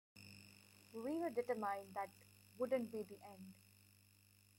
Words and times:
We 0.93 1.19
were 1.19 1.29
determined 1.29 1.93
that 1.93 2.09
wouldn't 2.57 2.91
be 2.91 3.03
the 3.03 3.19
end. 3.23 3.53